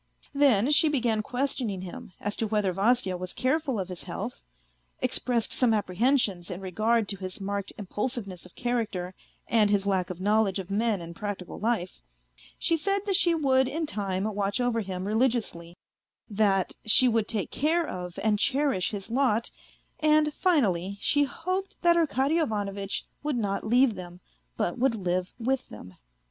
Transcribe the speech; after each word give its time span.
Then 0.33 0.71
she 0.71 0.89
began 0.89 1.21
questioning 1.21 1.81
him 1.81 2.13
as 2.19 2.35
to 2.37 2.47
whether 2.47 2.73
Vasya 2.73 3.17
was 3.17 3.35
careful 3.35 3.77
of 3.79 3.87
his 3.87 4.05
health, 4.05 4.41
expressed 4.99 5.53
some 5.53 5.69
172 5.69 5.75
A 5.75 5.77
FAINT 5.77 5.95
HEART 5.95 6.41
apprehensions 6.41 6.51
in 6.57 6.59
regard 6.59 7.07
to 7.09 7.17
his 7.17 7.39
marked 7.39 7.73
impulsiveness 7.77 8.43
of 8.47 8.55
character, 8.55 9.13
and 9.47 9.69
his 9.69 9.85
lack 9.85 10.09
of 10.09 10.19
knowledge 10.19 10.57
of 10.57 10.71
men 10.71 11.01
and 11.01 11.15
practical 11.15 11.59
life; 11.59 12.01
she 12.57 12.75
said 12.75 13.01
that 13.05 13.15
she 13.15 13.35
would 13.35 13.67
in 13.67 13.85
time 13.85 14.23
watch 14.23 14.59
over 14.59 14.79
him 14.81 15.05
religiously, 15.05 15.77
that 16.27 16.73
she 16.83 17.07
would 17.07 17.27
take 17.27 17.51
care 17.51 17.87
of 17.87 18.17
and 18.23 18.39
cherish 18.39 18.89
his 18.89 19.11
lot, 19.11 19.51
and 19.99 20.33
finally, 20.33 20.97
she 20.99 21.25
hoped 21.25 21.79
that 21.83 21.95
Arkady 21.95 22.39
Ivanovitch 22.39 23.05
would 23.21 23.37
not 23.37 23.67
leave 23.67 23.93
them, 23.93 24.19
but 24.57 24.79
would 24.79 24.95
live 24.95 25.31
with 25.37 25.69
them. 25.69 25.93